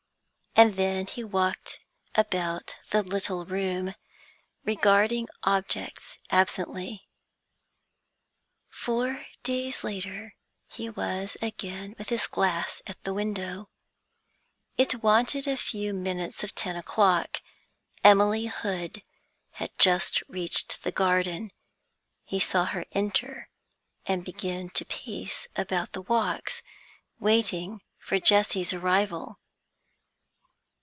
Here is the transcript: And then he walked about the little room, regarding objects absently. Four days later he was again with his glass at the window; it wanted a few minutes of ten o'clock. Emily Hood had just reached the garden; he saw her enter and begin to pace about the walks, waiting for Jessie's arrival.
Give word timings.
And 0.53 0.75
then 0.75 1.07
he 1.07 1.23
walked 1.23 1.79
about 2.13 2.75
the 2.89 3.01
little 3.01 3.45
room, 3.45 3.95
regarding 4.65 5.29
objects 5.43 6.17
absently. 6.29 7.07
Four 8.69 9.25
days 9.43 9.81
later 9.81 10.35
he 10.67 10.89
was 10.89 11.37
again 11.41 11.95
with 11.97 12.09
his 12.09 12.27
glass 12.27 12.81
at 12.85 13.01
the 13.05 13.13
window; 13.13 13.69
it 14.77 15.01
wanted 15.01 15.47
a 15.47 15.55
few 15.55 15.93
minutes 15.93 16.43
of 16.43 16.53
ten 16.53 16.75
o'clock. 16.75 17.41
Emily 18.03 18.47
Hood 18.47 19.03
had 19.53 19.71
just 19.79 20.21
reached 20.27 20.83
the 20.83 20.91
garden; 20.91 21.51
he 22.25 22.41
saw 22.41 22.65
her 22.65 22.85
enter 22.91 23.49
and 24.05 24.25
begin 24.25 24.69
to 24.71 24.83
pace 24.85 25.47
about 25.55 25.93
the 25.93 26.01
walks, 26.01 26.61
waiting 27.21 27.81
for 27.97 28.19
Jessie's 28.19 28.73
arrival. 28.73 29.37